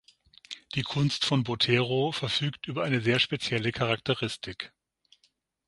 [0.73, 4.73] Die Kunst von Botero verfügt über eine sehr spezielle Charakteristik.